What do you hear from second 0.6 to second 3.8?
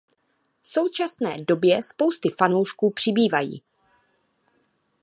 V současné době spousty fanoušků přibývají.